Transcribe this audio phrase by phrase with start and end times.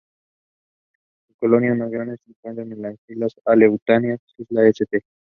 [1.27, 5.01] Sus colonias más grandes se encuentran en la islas Aleutianas, isla St.